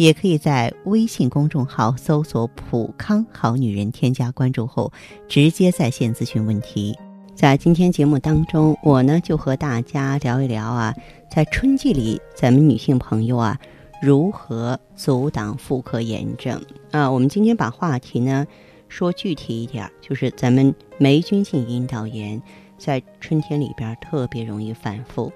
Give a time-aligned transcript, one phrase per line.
[0.00, 4.90] 也可以在微信公众号搜索“普康好女人”，添加关注后
[5.28, 6.98] 直接在线咨询问题。
[7.34, 10.94] 在今天节目当中，我呢就和大家聊一聊啊，
[11.30, 13.60] 在春季里，咱们女性朋友啊。
[14.00, 16.58] 如何阻挡妇科炎症
[16.92, 17.10] 啊？
[17.10, 18.46] 我们今天把话题呢
[18.88, 22.40] 说具体一点，就是咱们霉菌性阴道炎
[22.78, 25.30] 在春天里边特别容易反复。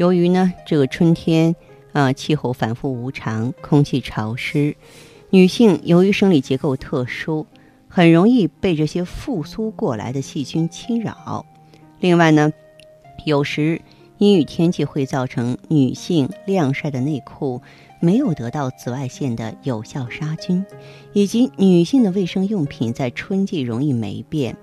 [0.00, 1.54] 由于呢这个春天
[1.96, 4.76] 啊气候反复无常，空气潮湿，
[5.30, 7.46] 女性由于生理结构特殊，
[7.88, 11.46] 很容易被这些复苏过来的细菌侵扰。
[11.98, 12.52] 另外呢，
[13.24, 13.80] 有时。
[14.18, 17.60] 阴雨天气会造成女性晾晒的内裤
[18.00, 20.64] 没有得到紫外线的有效杀菌，
[21.12, 24.56] 以及女性的卫生用品在春季容易霉变，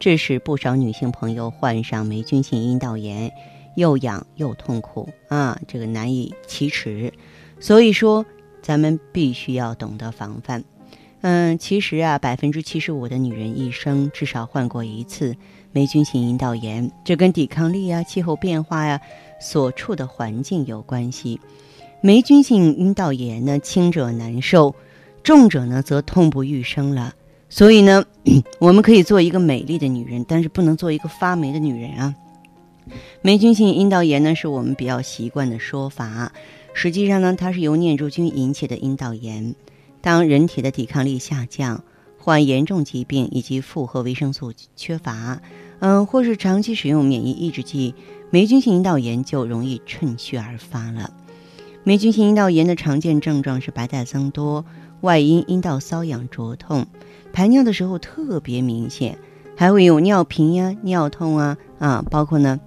[0.00, 3.30] 致使不少女性朋友患上霉菌性阴道炎，
[3.76, 7.12] 又痒又痛苦啊，这个难以启齿。
[7.60, 8.26] 所以说，
[8.60, 10.64] 咱们必须要懂得防范。
[11.22, 15.34] 嗯，其实啊，百分之七十五的女人一生至少患过一次
[15.72, 19.00] 霉菌性阴道炎，这跟抵抗力啊、气候变化呀、
[19.40, 21.40] 所处的环境有关系。
[22.02, 24.74] 霉菌性阴道炎呢，轻者难受，
[25.22, 27.14] 重者呢则痛不欲生了。
[27.48, 28.04] 所以呢，
[28.60, 32.14] 我们可以做一个美丽的女人，但是不能做一个发霉的女人啊。
[33.22, 36.32] 霉菌性阴道炎呢，是我们比较习惯的说法，
[36.74, 39.54] 实际上呢，它是由念珠菌引起的阴道炎。
[40.00, 41.82] 当人体的抵抗力下降、
[42.18, 45.40] 患严重疾病以及复合维生素缺乏，
[45.80, 47.94] 嗯，或是长期使用免疫抑制剂，
[48.30, 51.12] 霉菌性阴道炎就容易趁虚而发了。
[51.82, 54.64] 霉菌性阴道炎的常见症状是白带增多、
[55.00, 56.86] 外阴阴道瘙痒灼痛、
[57.32, 59.18] 排尿的时候特别明显，
[59.56, 62.60] 还会有尿频呀、尿痛啊啊，包括呢，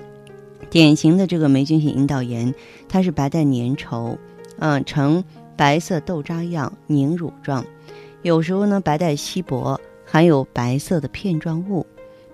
[0.70, 2.54] 典型的这个霉菌性阴道炎，
[2.88, 4.18] 它是白带粘稠，
[4.60, 5.24] 嗯，呈。
[5.58, 7.66] 白色豆渣样凝乳状，
[8.22, 11.86] 有时候呢白带稀薄，含有白色的片状物。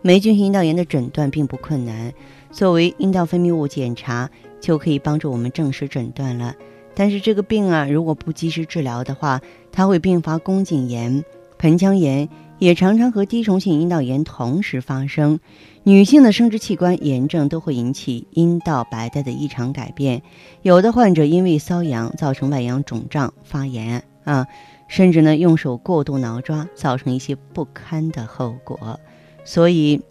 [0.03, 2.13] 霉菌性阴道炎的诊断并不困难，
[2.51, 4.29] 作为阴道分泌物检查
[4.61, 6.53] 就可以帮助我们正式诊断了。
[6.93, 9.41] 但是这个病啊，如果不及时治疗的话，
[9.71, 11.25] 它会并发宫颈炎、
[11.57, 12.29] 盆腔炎，
[12.59, 15.39] 也常常和滴虫性阴道炎同时发生。
[15.87, 20.23] 女性的生殖器官炎症都会引起阴道白带的异常改变，
[20.63, 24.47] 有的患者因为瘙痒造成外阳肿胀发炎啊，
[24.87, 28.99] 甚至呢用手过度挠抓，造成一些不堪的后果。
[29.43, 30.01] 所以，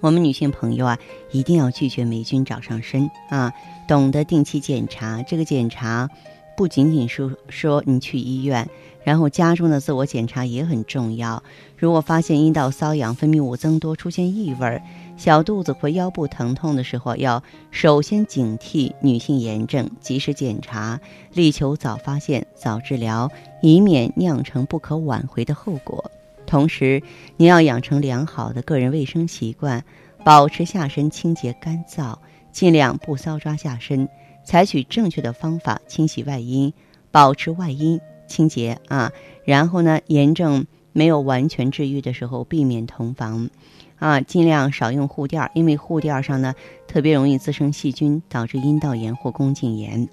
[0.00, 0.98] 我们女性朋友啊，
[1.30, 3.52] 一定要拒绝霉菌找上身啊，
[3.86, 5.22] 懂得定期检查。
[5.22, 6.08] 这个检查
[6.56, 8.66] 不仅仅是说你去医院。
[9.04, 11.42] 然后家中的自我检查也很重要。
[11.76, 14.82] 如果发现阴道瘙痒、分泌物增多、出现异味、
[15.16, 20.98] 小肚子或腰部疼痛的时候，要首先警惕女性炎症，及时检查，
[21.34, 23.30] 力求早发现、早治疗，
[23.62, 26.10] 以免酿成不可挽回的后果。
[26.46, 27.02] 同时，
[27.36, 29.84] 您要养成良好的个人卫生习惯，
[30.24, 32.16] 保持下身清洁干燥，
[32.52, 34.08] 尽量不搔抓下身，
[34.44, 36.72] 采取正确的方法清洗外阴，
[37.10, 38.00] 保持外阴。
[38.26, 39.12] 清洁啊，
[39.44, 43.50] 然后呢，炎症没有完全治愈的时候，避免同房，
[43.98, 46.54] 啊，尽量少用护垫，因为护垫上呢
[46.86, 50.08] 特别容易滋生细菌，导致阴道炎或宫颈炎。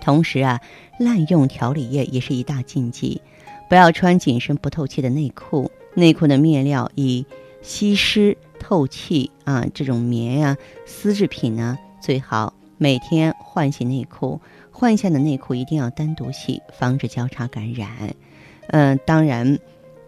[0.00, 0.60] 同时啊，
[0.98, 3.20] 滥用调理液也是一大禁忌，
[3.68, 7.26] 不要穿紧身不透气的内裤，内裤的面料以
[7.60, 10.56] 吸湿透气啊这种棉呀
[10.86, 14.40] 丝制品呢最好，每天换洗内裤。
[14.70, 18.14] 换下的内裤一定要单独洗，防止交叉感染。
[18.68, 19.58] 嗯，当然，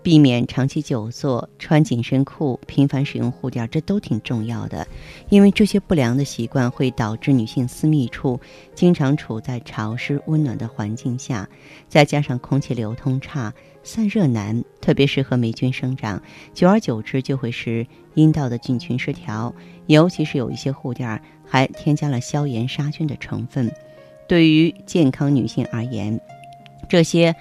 [0.03, 4.87] 避免长期久坐、穿紧身裤、频繁使用护垫，这都挺重要的。
[5.29, 8.41] 因为这些不良的习惯会导致女性私密处
[8.75, 11.49] 经常处在潮湿温暖的环境下，
[11.89, 16.23] 再加上空气流通差、散热难，特别适合霉菌生长。
[16.55, 19.55] 久而久之，就会使阴道的菌群失调。
[19.87, 23.73] 尤其是有一些护垫还添加了消炎杀菌的成分。
[24.33, 26.19] 对于健康女性而言，
[26.89, 27.37] 这些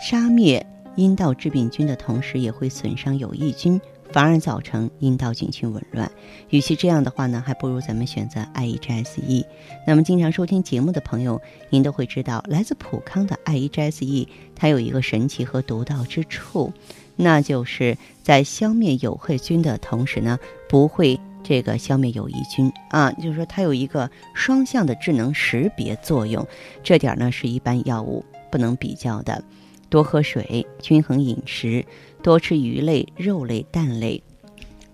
[0.00, 0.66] 杀灭
[0.96, 3.80] 阴道致病菌的同时，也会损伤有益菌，
[4.10, 6.10] 反而造成阴道菌群紊乱。
[6.50, 9.44] 与其这样的话呢，还不如咱们选择 IEGSE。
[9.86, 11.40] 那么，经常收听节目的朋友，
[11.70, 16.72] 您都会知道，来自普康的 IEGSE，它有一个神奇和独到之处，
[17.14, 20.36] 那就是在消灭有害菌的同时呢，
[20.68, 26.46] 不会这个消灭有益菌啊，就是说它有一个双向的智能识别作用，
[26.82, 29.42] 这点呢是一般药物不能比较的。
[29.88, 31.84] 多喝水，均衡饮食，
[32.22, 34.22] 多吃鱼类、肉类、蛋类。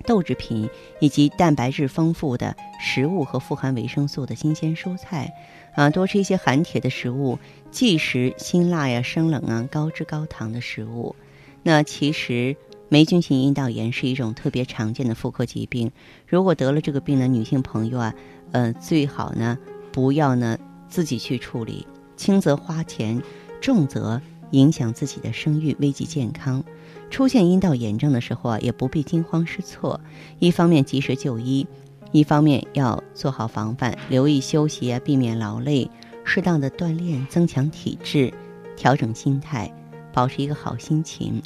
[0.05, 0.69] 豆制品
[1.01, 5.31] 以及蛋白质丰富的食物和富含维生素的新鲜蔬菜，
[5.75, 7.39] 啊，多吃一些含铁的食物，
[7.71, 11.15] 忌食辛辣呀、生冷啊、高脂高糖的食物。
[11.63, 12.57] 那其实
[12.91, 15.93] 霉菌性阴道炎是一种特别常见的妇科疾病。
[16.27, 18.15] 如果得了这个病的女性朋友啊，
[18.53, 19.59] 呃，最好呢
[19.93, 20.59] 不要呢
[20.89, 21.87] 自己去处理，
[22.17, 23.23] 轻则花钱，
[23.61, 24.21] 重则
[24.53, 26.65] 影响自己的生育，危及健康。
[27.11, 30.01] 出现阴道炎症的时候啊，也不必惊慌失措。
[30.39, 31.67] 一方面及时就医，
[32.13, 35.91] 一方面要做好防范，留意休息啊，避免劳累，
[36.25, 38.33] 适当的锻炼，增强体质，
[38.77, 39.71] 调整心态，
[40.13, 41.43] 保持一个好心情。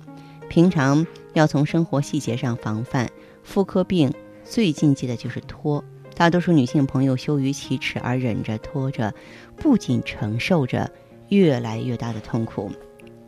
[0.53, 3.11] 平常要从生活细节上防范。
[3.43, 4.13] 妇科病
[4.45, 5.83] 最禁忌的就是拖，
[6.15, 9.15] 大多数女性朋友羞于启齿而忍着拖着，
[9.57, 10.93] 不仅承受着
[11.31, 12.71] 越来越大的痛苦。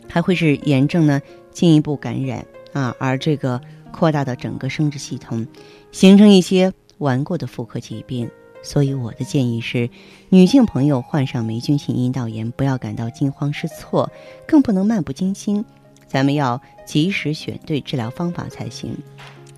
[0.06, 1.18] 还会是炎症呢
[1.50, 2.44] 进一步感染
[2.74, 3.58] 啊，而这个
[3.90, 5.46] 扩大到整个生殖系统，
[5.92, 8.30] 形成一些顽固的妇科疾病。
[8.62, 9.88] 所以我的建议是，
[10.28, 14.10] 女性朋友患上霉菌性阴道炎，不要感到惊慌失措，
[14.46, 15.64] 更不能漫不经心，
[16.06, 18.96] 咱们要及时选对治疗方法才行。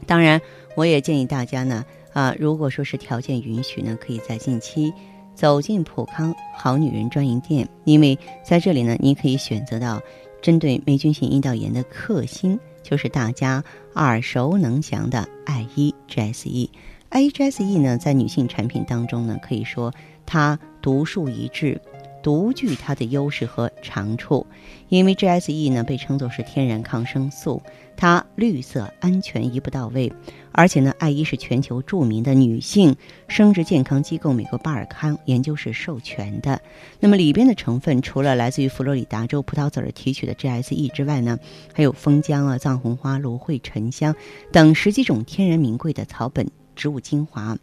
[0.07, 0.41] 当然，
[0.75, 4.93] 我也建议大家呢啊，如果说是条件允许呢，可以在近期
[5.35, 10.01] 走进普康好女人专营店，因为在这里呢，你可以选择到。
[10.43, 13.65] 针对霉菌性阴道炎的克星，就是大家
[13.95, 16.69] 耳熟能详的艾依 GSE。
[17.09, 19.93] 艾依 GSE 呢，在女性产品当中呢，可以说
[20.25, 21.81] 它独树一帜。
[22.27, 24.45] 独具它的优势和长处，
[24.89, 27.63] 因为 GSE 呢被称作是天然抗生素，
[27.97, 30.13] 它绿色、安全、一步到位，
[30.51, 32.97] 而且呢，爱伊是全球著名的女性
[33.29, 36.61] 生殖健康机构美国巴尔康研究室授权的。
[36.99, 41.39] 那么里边的成分除了来自于佛罗里达州葡萄籽儿提取的 GSE 之外呢，
[41.73, 44.17] 还有蜂浆啊、藏红花、芦荟、沉香
[44.51, 47.57] 等十几种天然名贵的草本植物精华。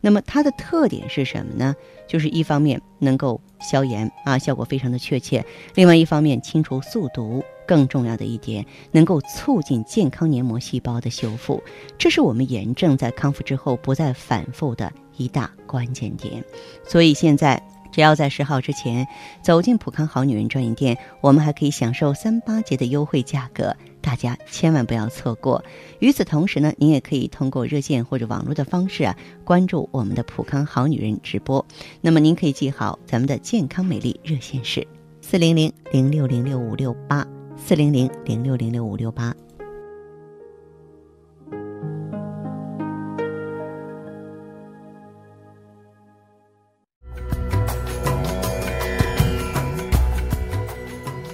[0.00, 1.74] 那么它的特点是什么呢？
[2.08, 5.42] 就是一方面能够消炎啊，效果非常的确切；
[5.74, 11.62] 另外一方面清除宿毒，更重要的一点，能够促进健康黏膜细胞的修复，
[11.98, 16.44] 这是我们炎症在康复之后不再反复的一大关键点。
[16.84, 17.62] 所以现在。
[17.92, 19.04] 只要在十号之前
[19.42, 25.64] 走进普康好女人专营店，我们还可以享受三八节的优惠价格，大家千万不要错过。
[25.98, 31.64] 与此同时呢，您也可以通过热线或者网络的方式啊，关注我们的普康好女人直播。
[32.00, 34.86] 那么您可以记好咱们的健康美丽热线是
[35.20, 37.26] 四零零零六零六五六八
[37.56, 39.34] 四零零零六零六五六八。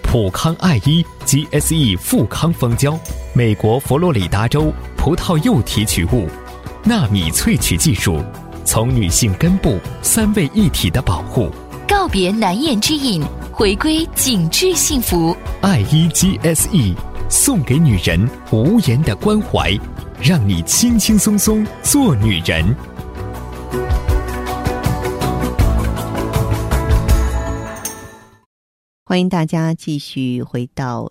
[0.03, 2.97] 普康爱医 GSE 富康蜂胶，
[3.33, 6.29] 美国佛罗里达州葡萄柚提取物，
[6.85, 8.23] 纳米萃取技术，
[8.65, 11.51] 从女性根部三位一体的保护，
[11.89, 15.37] 告别难言之隐，回归紧致幸福。
[15.63, 16.95] 爱伊 GSE
[17.29, 19.77] 送给女人无言的关怀，
[20.23, 22.65] 让你轻轻松松做女人。
[29.09, 31.11] 欢迎大家继续回到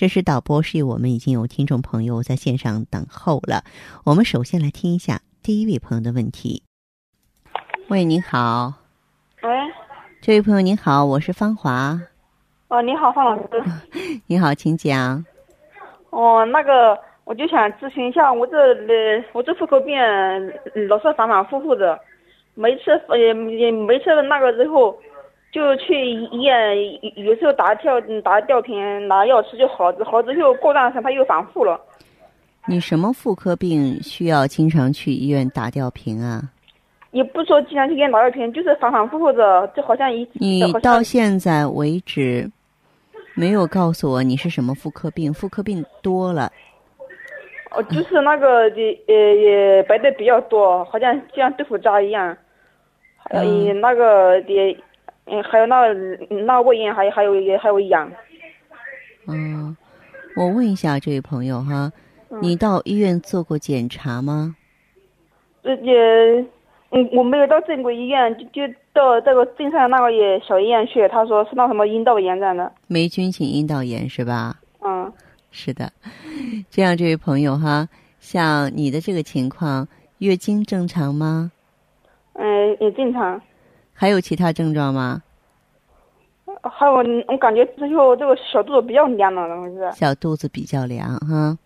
[0.00, 3.64] 这是导播示意，我们已经有听众朋友在线上等候了。
[4.06, 6.62] 我们首先来听一下第一位朋友的问题。
[7.90, 8.72] 喂，您好。
[9.42, 9.50] 喂，
[10.22, 12.00] 这位朋友您好，我是芳华。
[12.68, 13.62] 哦，你好，方老师。
[14.26, 15.22] 你好，请讲。
[16.08, 19.94] 哦，那个，我就想咨询一下，我这呃我这妇科病
[20.88, 22.00] 老是反反复复的，
[22.54, 24.98] 每次也也每次那个之后。
[25.52, 26.76] 就去医院，
[27.16, 31.80] 有时候打吊打吊瓶拿药吃就好，好之后过段时间他又反复了。
[32.66, 36.42] 你什么妇科病需要经常去医院打吊瓶啊？
[37.10, 40.28] 也不说经常去医院打吊瓶，就是反反复复的，就好像一。
[40.34, 42.48] 你到现在为止
[43.34, 45.34] 没有告诉我你是什么妇科病？
[45.34, 46.52] 妇科病多了。
[47.72, 52.36] 哦，就是那个也也也白的比较多，好像像豆腐渣一样。
[53.30, 54.76] 呃，嗯那个也，
[55.30, 55.94] 嗯，还有那个
[56.44, 58.10] 那胃炎，还有还有也还有痒。
[59.28, 59.76] 嗯，
[60.36, 61.92] 我问一下这位朋友哈，
[62.30, 64.56] 嗯你到医院做过检查吗？
[65.62, 65.94] 这也，
[66.90, 72.72] 嗯，我没有到正规医院，就就到这个镇上那个也小医院去，他说是那什么阴道炎这样的。
[72.88, 74.56] 霉菌性阴道炎是吧？
[74.80, 75.12] 嗯，
[75.52, 75.92] 是的，
[76.70, 79.86] 这样这位朋友哈，像你的这个情况，
[80.18, 81.52] 月经正常吗？
[82.32, 83.40] 嗯，也正常。
[84.00, 85.22] 还有其他症状吗？
[86.62, 86.94] 还有，
[87.28, 89.98] 我感觉之后这个小肚子比较凉了，是。
[89.98, 91.58] 小肚子比较凉哈。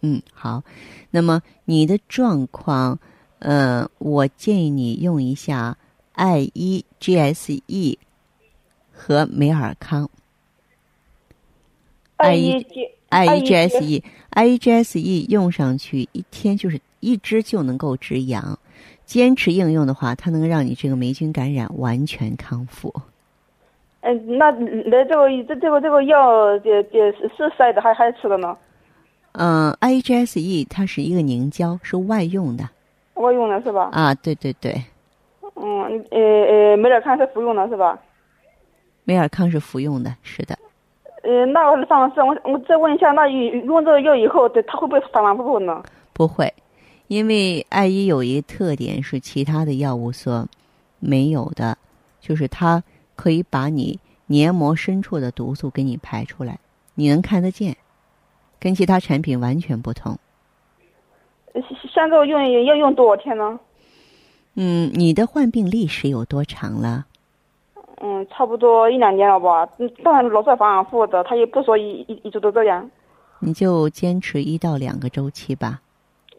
[0.00, 0.62] 嗯，好。
[1.10, 2.98] 那么你的状况，
[3.40, 5.76] 呃，我建议你用一下
[6.14, 7.98] I E G S E
[8.90, 10.08] 和美尔康。
[12.16, 18.58] 艾依依 G 艾依艾依 GSE，I E G S E 用上去一天就是一支就能够止痒，
[19.04, 22.92] 坚持应用的话，它能让你这个霉菌感染完全康复。
[24.00, 28.56] 嗯，那那这个这这个这个药也也是是塞的，还还吃的呢？
[29.32, 32.68] 嗯、，IGSE 它是一个凝胶，是外用的
[33.14, 33.90] 外用的是吧？
[33.92, 34.74] 啊，对对对，
[35.54, 37.98] 嗯，呃呃，美尔康是服用的是吧？
[39.04, 40.56] 美尔康是服用的，是的。
[41.22, 45.82] 呃，那个上次我我再问一下，那用这个药以后，对它会不会反反复复呢？
[46.12, 46.52] 不会，
[47.14, 50.48] 因为艾依有一个特点是其他的药物所
[50.98, 51.78] 没有的，
[52.20, 52.82] 就是它
[53.14, 56.58] 可以把你黏膜深处的毒素给你排出来，
[56.96, 57.76] 你能看得见，
[58.58, 60.18] 跟其他产品完全不同。
[61.52, 61.62] 呃
[61.94, 63.60] 像这个用要用多少天呢？
[64.54, 67.06] 嗯，你的患病历史有多长了？
[68.00, 69.68] 嗯，差不多一两年了吧。
[69.78, 72.90] 嗯，当然老是反复的，他也不说一一一直都这样，
[73.38, 75.80] 你就坚持一到两个周期吧。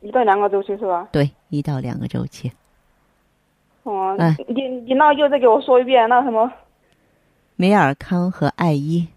[0.05, 1.07] 一到两个周期是吧？
[1.12, 2.51] 对，一到两个周期。
[3.81, 6.51] 哦、哎你你那又再给我说一遍，那什么
[7.55, 9.07] 美尔康和艾依，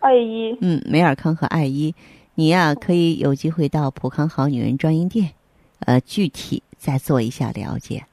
[0.00, 1.94] 艾依，嗯，美尔康和艾依，
[2.34, 5.30] 你呀、可以有机会到普康好女人专营店，
[5.86, 8.04] 呃，具体再做一下了解。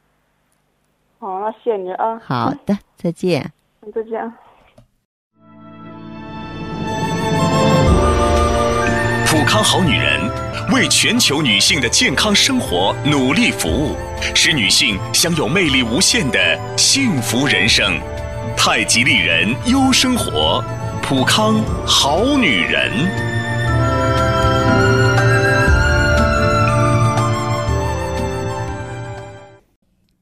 [1.19, 2.17] 好，那谢谢你啊。
[2.23, 3.51] 好的，再见。
[3.81, 4.31] 嗯，再见。
[9.25, 13.95] 普康好女人为全球女性的健康生活努力服务，
[14.35, 17.99] 使女性享有魅力无限的幸福人生。
[18.55, 20.63] 太极丽人优生活，
[21.01, 22.91] 普康好女人。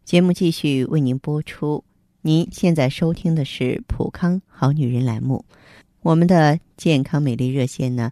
[0.06, 1.84] 节目继续为您播出。
[2.22, 5.44] 您现在收听的是普康好女人栏目，
[6.01, 8.12] 我们的健康美丽热线呢，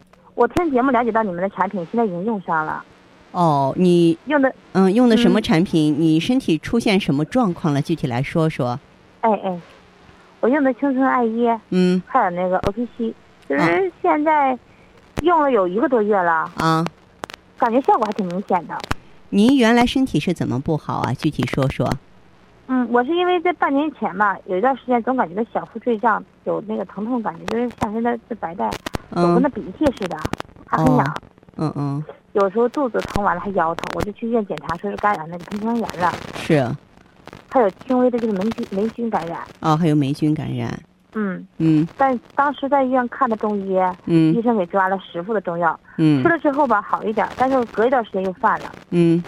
[0.41, 2.83] 我听节目了解到你们的产品现在已经用上了，
[3.29, 5.95] 哦，你用的，嗯用的什么嗯产品？
[5.99, 7.79] 你身体出现什么状况了？
[7.79, 8.79] 具体来说说。
[9.19, 9.61] 哎哎，
[10.39, 13.13] 我用的青春艾依，嗯还有那个 O P C，
[13.47, 14.57] 就啊是现在
[15.21, 16.83] 用了有一个多月了，啊，
[17.59, 18.75] 感觉效果还挺明显的。
[19.29, 21.13] 您原来身体是怎么不好啊？
[21.13, 21.87] 具体说说。
[22.65, 28.71] 嗯，我是因为在半年前吧，有一段时间总感觉到小腹坠胀，有那个疼痛感觉，就是下身的这白带，
[29.15, 30.17] 有跟嗯那鼻涕似的，
[30.67, 31.05] 还很痒。
[31.05, 31.13] 哦
[31.57, 36.65] 嗯嗯，有时候肚子疼完了还腰疼，我就去医院检查，说是感染那个盆腔炎了，是
[37.49, 39.41] 还有轻微的这个霉菌霉菌感染。
[39.59, 40.71] 哦，还有霉菌感染。
[41.13, 48.71] 嗯，嗯但当时在医院看的中医，医嗯生给抓了十副的中药，嗯吃了之后吧好一点，但是隔一段时间又犯了。
[48.91, 49.21] 嗯，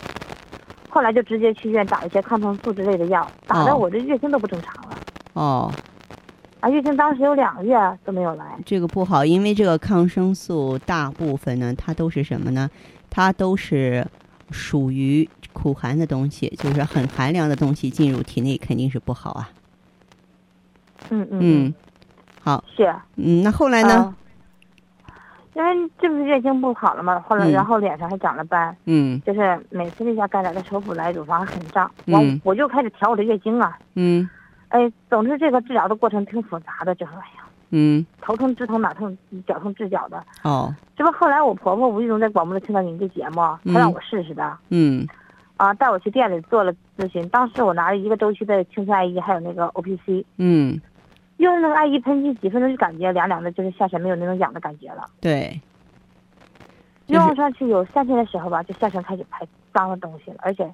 [0.90, 4.98] 后来就直接去医院打一些抗生素之类的药，打的哦我这月经都不正常了。
[5.34, 5.72] 哦，
[6.64, 8.46] 啊，月经当时有两个月都没有来。
[8.66, 12.70] 这个不好，因为这个抗生素大部分呢，它都是什么呢？
[13.10, 14.08] 它都是
[14.50, 19.50] 属于苦寒的东西，就是很寒凉的东西进入体内肯定是不好啊。
[21.10, 21.74] 嗯嗯嗯，
[22.42, 22.96] 好，是。
[23.18, 23.96] 嗯，那后来呢？
[23.96, 24.16] 啊
[25.56, 34.28] 因为这不是月经不好了嘛，后来嗯然后脸上还长了斑，嗯就是每次例假该来的时候不来，乳房还很胀，嗯我就开始调我的月经啊，嗯
[34.74, 39.16] 哎，总之这个治疗的过程挺复杂的，这玩意儿，嗯，头疼治头，脑痛
[39.46, 40.24] 脚痛治脚的。
[40.42, 44.58] 哦，这不后来我婆婆无意中在广播里听到您这节目，嗯她让我试试的。
[44.70, 45.08] 嗯
[45.58, 47.30] 啊，啊，带我去店里做了咨询。
[47.30, 50.82] 当时我拿了一个周期的青春艾叶，还有那个 O P C，嗯，
[51.38, 55.06] 用那个艾叶喷剂，几分钟就感觉凉凉的，就是下身没有那种痒的感觉了。
[55.22, 55.62] 对，
[57.06, 60.74] 用上去有三天的时候吧，就下身开始排脏的东西了，而且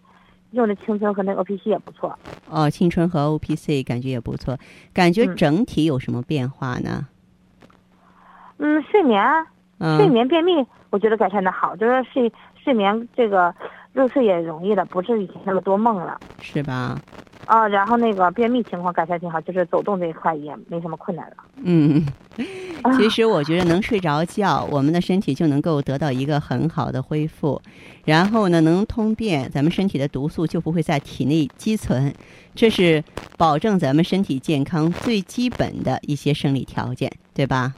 [0.51, 2.17] 用的青春和那个 O P C 也不错。
[2.49, 4.57] 哦，青春和 O P C 感觉也不错，
[4.93, 7.07] 感觉嗯整体有什么变化呢？
[8.57, 9.23] 嗯，睡眠
[9.97, 13.53] 睡眠便秘，我觉得改善的好，就是睡睡眠这个
[13.93, 16.19] 入睡也容易了，不是以前那么多梦了。
[16.41, 16.99] 是吧？
[17.45, 21.37] 啊，然后那个便秘情况改善挺好，就是走动这一块也没什么困难了。
[21.63, 22.03] 嗯，
[22.37, 27.61] 啊其实我觉得能睡着觉，我们的身体就能够得到一个很好的恢复，
[28.05, 32.13] 然后呢，能通便，咱们身体的毒素就不会在体内积存，
[32.55, 33.03] 这是
[33.37, 37.73] 保证咱们身体健康最基本的一些生理条件，对吧？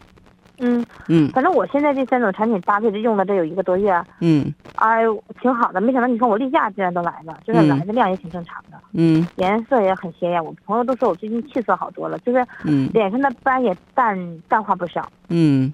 [0.62, 1.30] 嗯，嗯。
[1.32, 4.54] 反正我现在这三种产品搭配着用了这有一个多月，嗯。
[4.76, 5.02] 哎，
[5.42, 5.82] 挺好的。
[5.82, 7.68] 没想到你看我例假竟然都来了，就是嗯。
[7.68, 9.28] 来的量也挺正常的，嗯。
[9.36, 10.44] 颜色也很鲜艳。
[10.44, 12.90] 我朋友都说我最近气色好多了，就是嗯。
[12.94, 15.08] 脸上的斑也淡淡化不少。
[15.30, 15.74] 嗯，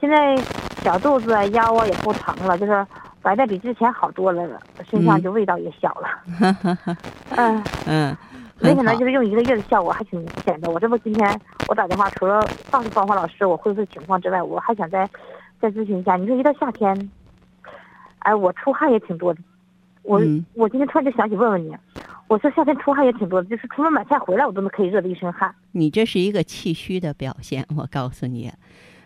[0.00, 0.36] 现在
[0.82, 2.86] 小肚子啊、腰啊也不疼了，就是
[3.22, 4.42] 白的比之前好多了，
[4.88, 5.22] 身上嗯。
[5.22, 6.08] 就味道也小了。
[7.36, 8.16] 嗯，嗯，
[8.60, 10.70] 没想到就是用一个月的效果还挺明显的。
[10.70, 12.40] 我这不今天我打电话，除了
[12.70, 15.08] 告诉芳芳老师我恢复情况之外，我还想再
[15.60, 16.16] 再咨询一下。
[16.16, 17.10] 你说一到夏天，
[18.20, 19.40] 哎，我出汗也挺多的。
[20.02, 21.76] 我、嗯我今天突然就想起问问你，
[22.26, 25.54] 我说夏天出汗也挺多的，就是出门买菜回来我都能可以热的一身汗。
[25.72, 28.50] 你这是一个气虚的表现，我告诉你，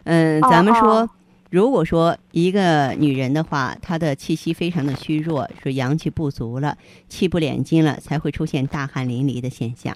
[0.04, 1.10] 嗯，哦咱们说，哦
[1.54, 6.76] 如果说一个女人的话，她的气息非常的虚弱，说阳气不足了，
[7.08, 9.94] 气不敛筋了，才会出现大汗淋漓的现象。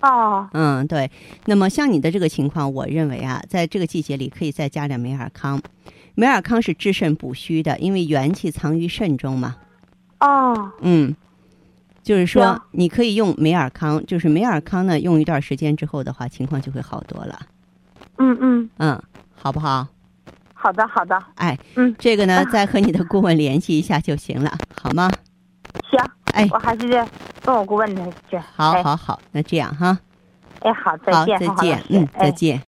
[0.00, 1.10] 哦，嗯，对。
[1.44, 5.60] 那么像你的这个情况，我认为啊，在这个季节里可以再加点梅尔康。
[6.14, 9.56] 梅尔康是治肾补虚的，因为元气藏于肾中嘛。
[10.20, 11.14] 哦，嗯，
[12.02, 17.38] 就是说你可以用梅尔康，就是梅尔康呢，用一段时间之后的话，情况就会好多了。
[18.20, 19.02] 嗯嗯，嗯，
[19.40, 19.86] 好不好？
[20.60, 25.08] 好的好的，哎，嗯，这个呢啊， 再和你的顾问联系一下就行了，好吗？
[25.88, 26.00] 行，
[26.32, 26.88] 哎，我还是
[27.44, 28.36] 问我顾问的去。
[28.56, 29.96] 好，哎好，好，那这样哈，
[30.60, 32.62] 哎，好，再，见，再见嗯，哎再见。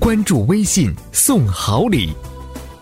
[0.00, 2.12] 关注微信送好礼，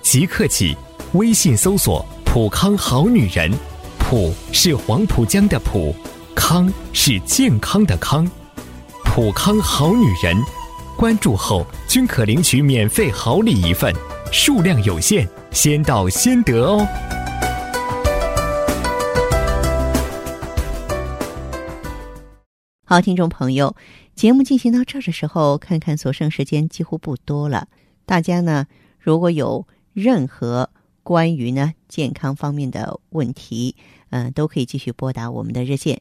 [0.01, 0.75] 即刻起，
[1.12, 3.53] 微信搜索“普康好女人”，
[4.01, 5.94] 普是黄浦江的浦，
[6.35, 8.29] 康是健康的康，
[9.14, 10.35] 普康好女人，
[10.96, 13.94] 关注后均可领取免费好礼一份，
[14.33, 16.88] 数量有限，先到先得哦。
[22.87, 23.77] 好，听众朋友，
[24.14, 27.68] 节目进行到这儿的时候，看看所剩时间几乎不多了。
[28.07, 28.66] 大家呢，
[28.98, 30.70] 如果有任何
[31.03, 33.77] 关于呢健康方面的问题，
[34.09, 36.01] 嗯、都可以继续拨打我们的热线